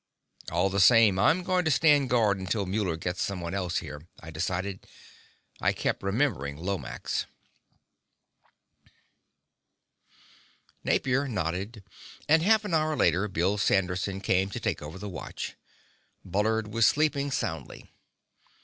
"All 0.51 0.69
the 0.71 0.79
same, 0.79 1.19
I'm 1.19 1.43
going 1.43 1.63
to 1.63 1.69
stand 1.69 2.09
guard 2.09 2.39
until 2.39 2.65
Muller 2.65 2.97
gets 2.97 3.21
someone 3.21 3.53
else 3.53 3.77
here," 3.85 4.07
I 4.19 4.31
decided. 4.31 4.87
I 5.61 5.73
kept 5.73 6.01
remembering 6.01 6.57
Lomax. 6.57 7.27
Napier 10.83 11.27
nodded, 11.27 11.83
and 12.27 12.41
half 12.41 12.65
an 12.65 12.73
hour 12.73 12.95
later 12.97 13.27
Bill 13.27 13.59
Sanderson 13.59 14.21
came 14.21 14.49
to 14.49 14.59
take 14.59 14.81
over 14.81 14.97
the 14.97 15.07
watch. 15.07 15.55
Bullard 16.25 16.73
was 16.73 16.87
sleeping 16.87 17.29
soundly. 17.29 17.87